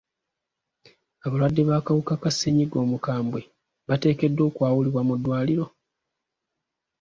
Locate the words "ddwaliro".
5.17-5.65